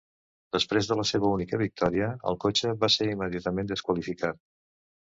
[0.55, 4.45] Després de la seva única victòria, el cotxe va ser immediatament desqualificat.